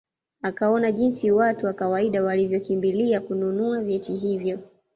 [0.41, 4.59] Akaona jinsi watu wa kawaida walivyokimbilia kununua vyeti hivyo